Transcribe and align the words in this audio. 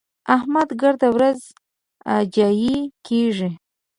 احمد 0.35 0.69
ګرده 0.81 1.09
ورځ 1.15 1.39
اجايي 2.17 2.77
کېږي. 3.07 3.49